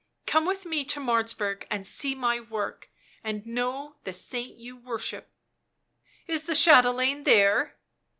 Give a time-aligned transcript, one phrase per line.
[0.25, 2.89] Come with me to Martzburg and see my work,
[3.23, 5.31] and know the saint you worship."
[6.25, 7.77] "Is the chatelaine there?"